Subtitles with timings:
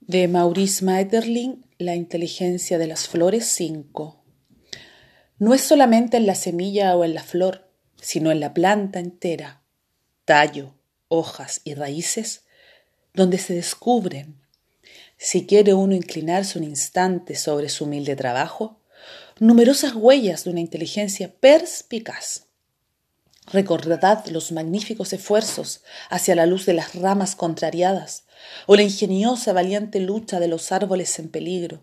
[0.00, 4.24] De Maurice Maeterlinck, La inteligencia de las flores 5.
[5.38, 7.68] No es solamente en la semilla o en la flor,
[8.00, 9.62] sino en la planta entera,
[10.24, 10.74] tallo,
[11.08, 12.44] hojas y raíces,
[13.12, 14.40] donde se descubren,
[15.18, 18.80] si quiere uno inclinarse un instante sobre su humilde trabajo,
[19.38, 22.46] numerosas huellas de una inteligencia perspicaz.
[23.46, 28.24] Recordad los magníficos esfuerzos hacia la luz de las ramas contrariadas
[28.66, 31.82] o la ingeniosa valiente lucha de los árboles en peligro.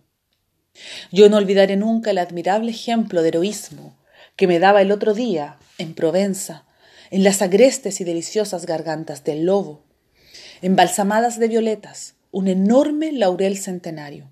[1.11, 3.97] Yo no olvidaré nunca el admirable ejemplo de heroísmo
[4.35, 6.65] que me daba el otro día en Provenza,
[7.09, 9.83] en las agrestes y deliciosas gargantas del lobo,
[10.61, 14.29] embalsamadas de violetas, un enorme laurel centenario.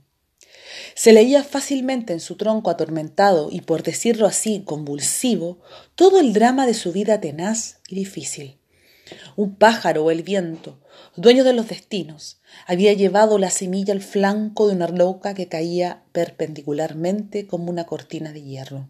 [0.95, 5.59] Se leía fácilmente en su tronco atormentado y, por decirlo así, convulsivo,
[5.95, 8.57] todo el drama de su vida tenaz y difícil.
[9.35, 10.79] Un pájaro o el viento,
[11.17, 16.03] dueño de los destinos, había llevado la semilla al flanco de una roca que caía
[16.13, 18.89] perpendicularmente como una cortina de hierro.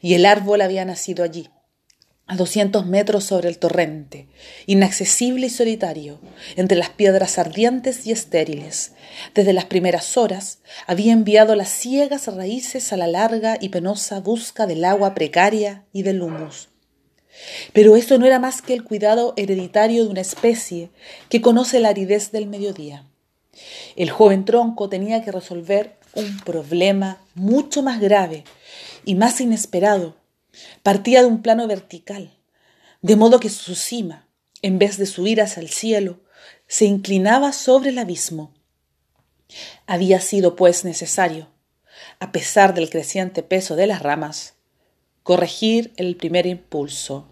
[0.00, 1.50] Y el árbol había nacido allí,
[2.28, 4.28] a doscientos metros sobre el torrente,
[4.66, 6.20] inaccesible y solitario,
[6.56, 8.92] entre las piedras ardientes y estériles.
[9.34, 14.66] Desde las primeras horas había enviado las ciegas raíces a la larga y penosa busca
[14.66, 16.68] del agua precaria y del humus.
[17.72, 20.90] Pero esto no era más que el cuidado hereditario de una especie
[21.30, 23.06] que conoce la aridez del mediodía.
[23.96, 28.44] El joven tronco tenía que resolver un problema mucho más grave
[29.04, 30.16] y más inesperado
[30.82, 32.36] Partía de un plano vertical,
[33.02, 34.28] de modo que su cima,
[34.62, 36.20] en vez de subir hacia el cielo,
[36.66, 38.54] se inclinaba sobre el abismo.
[39.86, 41.48] Había sido, pues, necesario,
[42.20, 44.54] a pesar del creciente peso de las ramas,
[45.22, 47.30] corregir el primer impulso,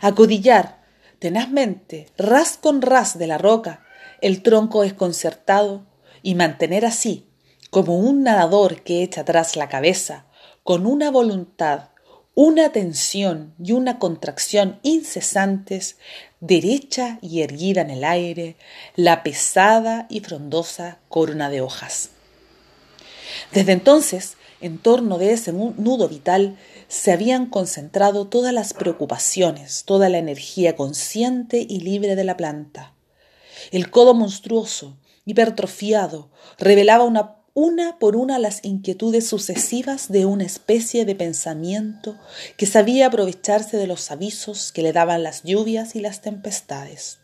[0.00, 0.82] acudillar
[1.18, 3.84] tenazmente, ras con ras de la roca,
[4.20, 5.86] el tronco desconcertado
[6.22, 7.28] y mantener así,
[7.70, 10.26] como un nadador que echa atrás la cabeza,
[10.62, 11.91] con una voluntad
[12.34, 15.96] una tensión y una contracción incesantes,
[16.40, 18.56] derecha y erguida en el aire,
[18.96, 22.10] la pesada y frondosa corona de hojas.
[23.52, 26.56] Desde entonces, en torno de ese nudo vital,
[26.88, 32.94] se habían concentrado todas las preocupaciones, toda la energía consciente y libre de la planta.
[33.70, 34.96] El codo monstruoso,
[35.26, 42.16] hipertrofiado, revelaba una una por una las inquietudes sucesivas de una especie de pensamiento
[42.56, 47.18] que sabía aprovecharse de los avisos que le daban las lluvias y las tempestades.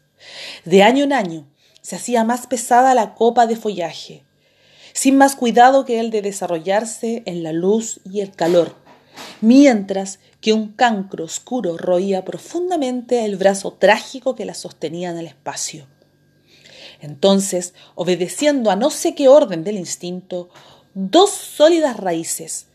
[0.66, 1.46] De año en año
[1.80, 4.24] se hacía más pesada la copa de follaje,
[4.92, 8.76] sin más cuidado que el de desarrollarse en la luz y el calor,
[9.40, 15.26] mientras que un cancro oscuro roía profundamente el brazo trágico que la sostenía en el
[15.26, 15.86] espacio.
[17.00, 20.48] Entonces, obedeciendo a no sé qué orden del instinto,
[20.94, 22.66] dos sólidas raíces,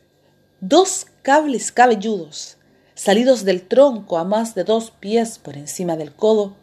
[0.61, 2.57] dos cables cabelludos,
[2.95, 6.55] salidos del tronco a más de dos pies por encima del codo,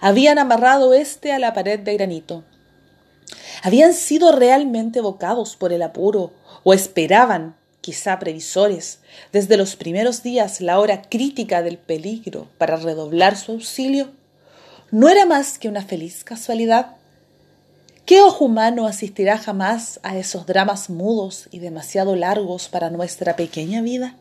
[0.00, 2.44] habían amarrado éste a la pared de granito.
[3.62, 6.32] Habían sido realmente evocados por el apuro
[6.62, 9.00] o esperaban, quizá previsores,
[9.32, 14.10] desde los primeros días la hora crítica del peligro para redoblar su auxilio.
[14.90, 16.97] ¿No era más que una feliz casualidad?
[18.08, 23.82] ¿Qué ojo humano asistirá jamás a esos dramas mudos y demasiado largos para nuestra pequeña
[23.82, 24.16] vida?